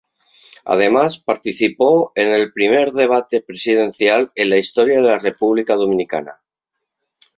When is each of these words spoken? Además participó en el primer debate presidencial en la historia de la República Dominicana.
Además 0.65 1.19
participó 1.19 2.11
en 2.15 2.29
el 2.29 2.51
primer 2.53 2.89
debate 2.91 3.39
presidencial 3.39 4.31
en 4.33 4.49
la 4.49 4.57
historia 4.57 4.95
de 4.99 5.03
la 5.07 5.19
República 5.19 5.75
Dominicana. 5.75 6.41